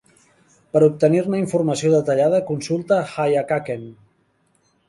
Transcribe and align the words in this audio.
Per 0.77 0.81
obtenir-ne 0.85 1.41
informació 1.41 1.93
detallada, 1.97 2.41
consulta 2.49 2.99
Hayakaken. 3.27 3.89